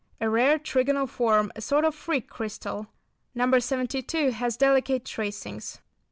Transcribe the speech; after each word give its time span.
A 0.19 0.27
rare 0.27 0.57
trigonal 0.57 1.07
form, 1.07 1.51
a 1.55 1.61
sort 1.61 1.85
of 1.85 1.93
"freak" 1.93 2.27
crystal. 2.27 2.87
No. 3.35 3.59
72 3.59 4.31
has 4.31 4.57
delicate 4.57 5.05
tracings. 5.05 5.75
No. 5.77 5.81